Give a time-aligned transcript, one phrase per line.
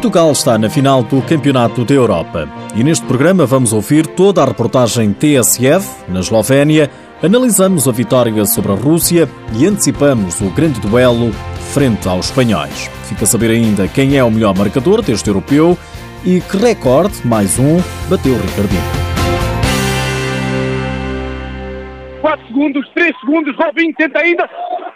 [0.00, 4.46] Portugal está na final do Campeonato da Europa e neste programa vamos ouvir toda a
[4.46, 6.90] reportagem TSF, na Eslovénia,
[7.22, 11.30] analisamos a vitória sobre a Rússia e antecipamos o grande duelo
[11.74, 12.90] frente aos espanhóis.
[13.04, 15.76] Fica a saber ainda quem é o melhor marcador deste europeu
[16.24, 17.76] e que recorde, mais um,
[18.08, 18.80] bateu Ricardinho.
[22.22, 24.48] 4 segundos, 3 segundos, Robinho tenta ainda,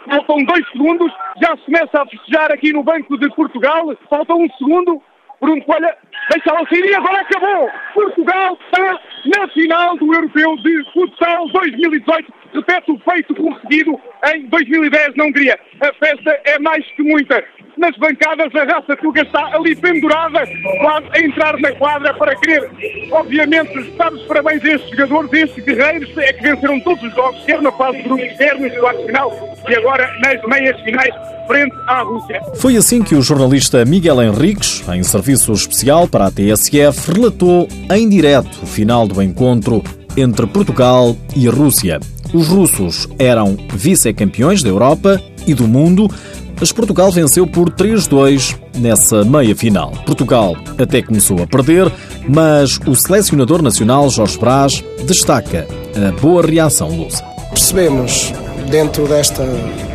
[0.09, 4.49] faltam 2 segundos, já se começa a festejar aqui no Banco de Portugal, falta um
[4.57, 5.01] segundo,
[5.41, 5.89] Bruno Coelho
[6.31, 7.69] deixa-la sair e agora acabou!
[7.93, 8.99] Portugal está
[9.37, 13.99] na final do Europeu de Futsal 2018, repete o feito conseguido
[14.33, 15.59] em 2010 na Hungria.
[15.81, 17.43] A festa é mais que muita
[17.77, 20.43] nas bancadas, a raça Tuga está ali pendurada,
[20.79, 22.69] quase a entrar na quadra para querer,
[23.11, 27.13] obviamente, dar os parabéns a estes jogadores, a estes guerreiros, é que venceram todos os
[27.13, 31.13] jogos, quer na fase de grupos, quer nos quartos final e agora nas meias finais
[31.47, 32.41] frente à Rússia.
[32.55, 38.09] Foi assim que o jornalista Miguel Henriques, em serviço especial para a TSF, relatou em
[38.09, 39.83] direto o final do encontro
[40.17, 41.99] entre Portugal e a Rússia.
[42.33, 46.09] Os russos eram vice-campeões da Europa e do mundo,
[46.59, 49.91] mas Portugal venceu por 3-2 nessa meia final.
[50.05, 51.91] Portugal até começou a perder,
[52.27, 57.23] mas o selecionador nacional Jorge Brás destaca a boa reação lusa.
[57.49, 58.33] Percebemos,
[58.69, 59.43] dentro desta,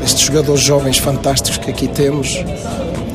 [0.01, 2.45] destes jogadores jovens fantásticos que aqui temos,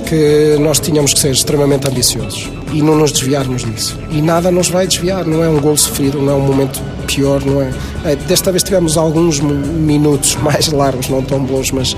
[0.05, 3.99] que nós tínhamos que ser extremamente ambiciosos e não nos desviarmos disso.
[4.11, 7.43] E nada nos vai desviar, não é um gol sofrido, não é um momento pior,
[7.43, 7.71] não é.
[8.03, 11.95] é desta vez tivemos alguns minutos mais largos, não tão bons, mas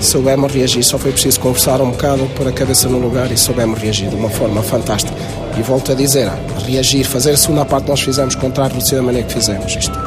[0.00, 3.78] soubemos reagir, só foi preciso conversar um bocado, pôr a cabeça no lugar e soubemos
[3.78, 5.16] reagir de uma forma fantástica.
[5.56, 6.30] E volto a dizer,
[6.66, 9.98] reagir, fazer a segunda parte nós fizemos contra a Rússia da maneira que fizemos isto.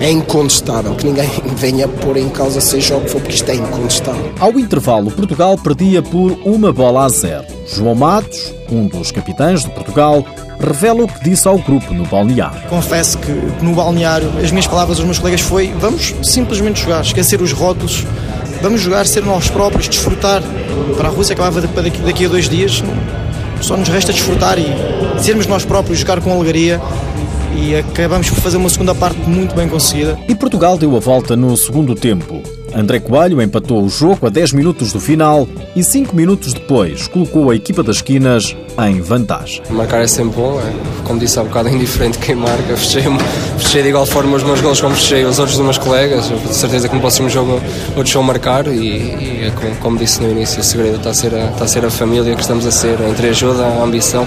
[0.00, 3.56] É incontestável que ninguém venha pôr em causa seja o que for, porque isto é
[3.56, 4.32] incontestável.
[4.38, 7.44] Ao intervalo, Portugal perdia por uma bola a zero.
[7.66, 10.24] João Matos, um dos capitães de Portugal,
[10.60, 12.60] revela o que disse ao grupo no balneário.
[12.68, 17.40] Confesso que no balneário as minhas palavras aos meus colegas foi vamos simplesmente jogar, esquecer
[17.40, 18.04] os rótulos,
[18.60, 20.42] vamos jogar, ser nós próprios, desfrutar.
[20.96, 22.82] Para a Rússia acabava daqui, daqui a dois dias,
[23.60, 26.80] só nos resta desfrutar e sermos nós próprios, jogar com alegria
[27.56, 30.18] e acabamos por fazer uma segunda parte muito bem conseguida.
[30.28, 32.57] E Portugal deu a volta no segundo tempo.
[32.74, 37.50] André Coelho empatou o jogo a 10 minutos do final e 5 minutos depois colocou
[37.50, 38.56] a equipa das esquinas
[38.86, 39.62] em vantagem.
[39.70, 40.72] Marcar é sempre bom, é,
[41.04, 42.76] como disse há bocado, é indiferente quem marca.
[42.76, 43.02] Fechei,
[43.58, 46.30] fechei de igual forma os meus gols como fechei os outros dos meus colegas.
[46.30, 47.60] Eu, certeza que no próximo jogo
[47.96, 51.14] outros vão marcar e, e é como, como, disse no início, o segredo está a,
[51.14, 54.26] ser a, está a ser a família que estamos a ser, entre ajuda, a ambição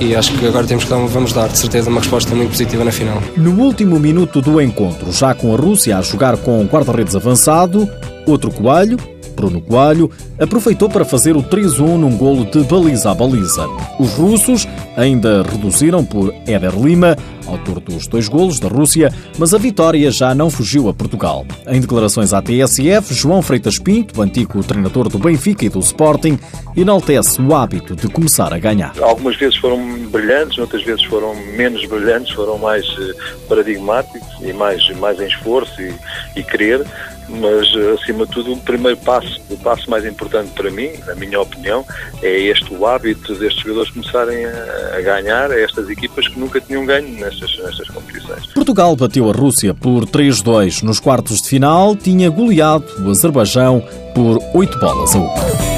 [0.00, 2.84] e acho que agora temos que dar, vamos dar de certeza uma resposta muito positiva
[2.84, 3.22] na final.
[3.36, 7.88] No último minuto do encontro, já com a Rússia a jogar com guarda-redes avançado,
[8.26, 8.96] outro Coelho,
[9.38, 13.68] Bruno Coelho, aproveitou para fazer o 3-1 num golo de baliza a baliza.
[14.00, 14.66] Os russos
[14.96, 17.16] ainda reduziram por Éder Lima,
[17.46, 21.46] autor dos dois golos da Rússia, mas a vitória já não fugiu a Portugal.
[21.68, 26.36] Em declarações à TSF, João Freitas Pinto, antigo treinador do Benfica e do Sporting,
[26.76, 28.92] enaltece o hábito de começar a ganhar.
[29.00, 29.78] Algumas vezes foram
[30.08, 33.14] brilhantes, outras vezes foram menos brilhantes, foram mais eh,
[33.48, 35.94] paradigmáticos e mais, mais em esforço e,
[36.34, 36.84] e querer
[37.28, 37.66] mas
[38.00, 41.84] acima de tudo o primeiro passo, o passo mais importante para mim, na minha opinião,
[42.22, 46.60] é este o hábito destes jogadores começarem a, a ganhar a estas equipas que nunca
[46.60, 48.46] tinham ganho nestas, nestas competições.
[48.46, 53.82] Portugal bateu a Rússia por 3-2 nos quartos de final, tinha goleado o Azerbaijão
[54.14, 55.77] por 8 bolas a 1.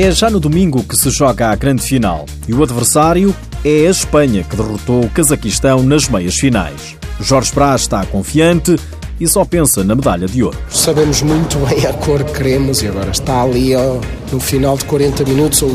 [0.00, 3.90] É já no domingo que se joga a grande final e o adversário é a
[3.90, 6.96] Espanha, que derrotou o Cazaquistão nas meias finais.
[7.20, 8.76] Jorge Brás está confiante
[9.18, 10.56] e só pensa na medalha de ouro.
[10.70, 13.98] Sabemos muito bem a cor que queremos e agora está ali ó,
[14.30, 15.74] no final de 40 minutos ou,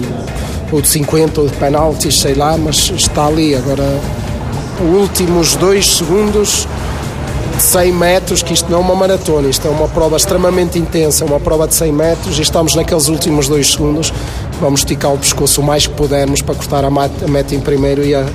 [0.72, 3.84] ou de 50 ou de penaltis, sei lá, mas está ali agora
[4.80, 6.66] os últimos dois segundos
[7.60, 11.40] 100 metros, que isto não é uma maratona, isto é uma prova extremamente intensa, uma
[11.40, 14.14] prova de 100 metros e estamos naqueles últimos dois segundos.
[14.60, 18.16] Vamos esticar o pescoço o mais que pudermos para cortar a meta em primeiro e
[18.16, 18.26] a,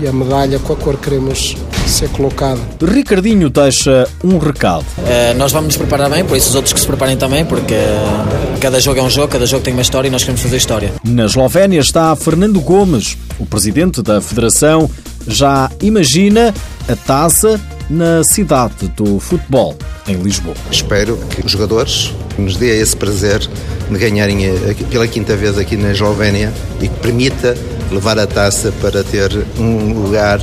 [0.00, 1.56] e a medalha com a cor que queremos
[1.86, 2.60] ser colocada.
[2.82, 4.84] Ricardinho deixa um recado.
[4.98, 7.74] Uh, nós vamos nos preparar bem, por isso os outros que se preparem também, porque
[8.60, 10.92] cada jogo é um jogo, cada jogo tem uma história e nós queremos fazer história.
[11.04, 14.90] Na Eslovénia está Fernando Gomes, o presidente da Federação,
[15.26, 16.52] já imagina
[16.88, 20.54] a taça na cidade do futebol, em Lisboa.
[20.70, 24.38] Espero que os jogadores nos dê esse prazer de ganharem
[24.90, 27.56] pela quinta vez aqui na Eslovénia e que permita
[27.90, 30.40] levar a taça para ter um lugar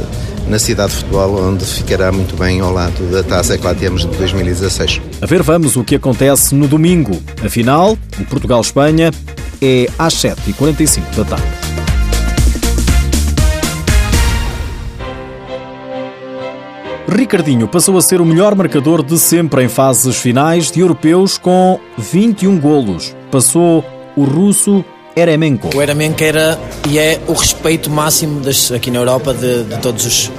[0.48, 4.02] na cidade de futebol, onde ficará muito bem ao lado da taça que lá temos
[4.02, 5.02] de 2016.
[5.22, 7.22] A ver, vamos o que acontece no domingo.
[7.44, 9.12] Afinal, o Portugal-Espanha
[9.62, 11.73] é às 7h45 da tarde.
[17.14, 21.80] Ricardinho passou a ser o melhor marcador de sempre em fases finais de europeus com
[21.96, 23.16] 21 golos.
[23.30, 24.84] Passou o russo
[25.16, 25.70] Eremenko.
[25.76, 30.06] O Eremenko era e é o respeito máximo das, aqui na Europa de, de todos
[30.06, 30.32] os,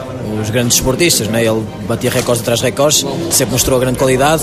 [0.43, 1.29] os, grandes esportistas.
[1.29, 1.45] Né?
[1.45, 4.43] Ele batia recordes atrás de recordes, sempre mostrou grande qualidade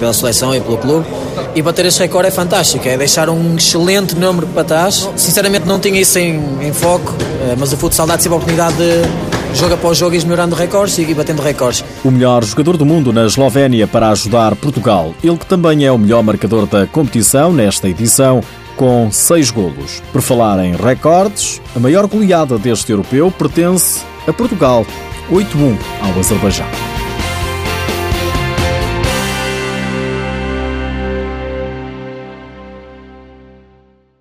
[0.00, 1.06] pela seleção e pelo clube.
[1.54, 5.08] E bater esse recorde é fantástico, é deixar um excelente número para trás.
[5.14, 8.76] Sinceramente não tinha isso em, em foco, eh, mas o futsal dá sempre a oportunidade
[8.76, 11.84] de jogo após jogo ir melhorando recordes e batendo recordes.
[12.04, 15.14] O melhor jogador do mundo na Eslovénia para ajudar Portugal.
[15.22, 18.40] Ele que também é o melhor marcador da competição nesta edição,
[18.76, 20.02] com seis golos.
[20.12, 24.86] Por falar em recordes, a maior goleada deste europeu pertence a Portugal,
[25.30, 26.97] 8-1 ao Azerbaijão.